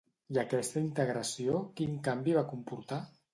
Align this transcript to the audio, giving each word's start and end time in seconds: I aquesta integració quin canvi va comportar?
I 0.35 0.37
aquesta 0.43 0.81
integració 0.83 1.59
quin 1.81 2.01
canvi 2.09 2.35
va 2.39 2.45
comportar? 2.55 3.01